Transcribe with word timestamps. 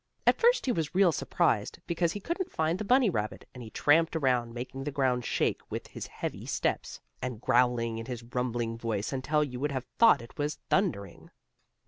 At 0.25 0.39
first 0.41 0.65
he 0.65 0.71
was 0.71 0.95
real 0.95 1.11
surprised, 1.11 1.77
because 1.85 2.11
he 2.13 2.19
couldn't 2.19 2.51
find 2.51 2.79
the 2.79 2.83
bunny 2.83 3.07
rabbit, 3.07 3.47
and 3.53 3.61
he 3.61 3.69
tramped 3.69 4.15
around, 4.15 4.51
making 4.51 4.83
the 4.83 4.91
ground 4.91 5.25
shake 5.25 5.61
with 5.69 5.85
his 5.85 6.07
heavy 6.07 6.47
steps, 6.47 6.99
and 7.21 7.39
growling 7.39 7.99
in 7.99 8.07
his 8.07 8.23
rumbling 8.23 8.79
voice 8.79 9.13
until 9.13 9.43
you 9.43 9.59
would 9.59 9.71
have 9.71 9.85
thought 9.99 10.17
that 10.17 10.31
it 10.31 10.37
was 10.39 10.55
thundering. 10.71 11.29